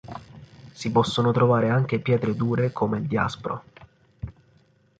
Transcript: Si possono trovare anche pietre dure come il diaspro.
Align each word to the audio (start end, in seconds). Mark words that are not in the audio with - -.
Si 0.73 0.89
possono 0.91 1.31
trovare 1.31 1.69
anche 1.69 1.99
pietre 1.99 2.33
dure 2.35 2.71
come 2.71 2.97
il 2.97 3.05
diaspro. 3.05 3.63